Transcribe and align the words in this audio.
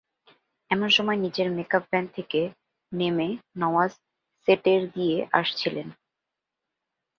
এমন 0.71 0.89
সময় 0.89 1.17
নিজের 1.17 1.47
মেকআপ 1.51 1.83
ভ্যান 1.89 2.05
থেকে 2.07 2.41
নেমে 2.91 3.27
নওয়াজ 3.57 3.91
সেটের 4.47 4.81
দিয়ে 4.91 5.17
আসছিলেন। 5.33 5.87